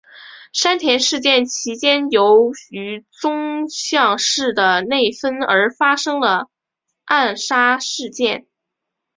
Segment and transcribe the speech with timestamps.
[0.51, 6.49] 山田事件其间由于宗像氏的内纷而发生的
[7.05, 8.47] 暗杀事件。